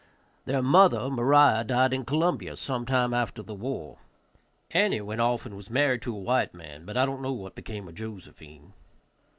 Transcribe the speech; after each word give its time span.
Their 0.45 0.63
mother, 0.63 1.11
Moriah, 1.11 1.63
died 1.63 1.93
in 1.93 2.05
Columbia 2.05 2.55
some 2.55 2.87
time 2.87 3.13
after 3.13 3.43
the 3.43 3.53
war. 3.53 3.99
Annie 4.71 4.99
went 5.01 5.21
off 5.21 5.45
and 5.45 5.55
was 5.55 5.69
married 5.69 6.01
to 6.01 6.15
a 6.15 6.17
white 6.19 6.55
man, 6.55 6.85
but 6.85 6.97
I 6.97 7.05
don't 7.05 7.21
know 7.21 7.33
what 7.33 7.53
became 7.53 7.87
of 7.87 7.93
Josephine. 7.93 8.73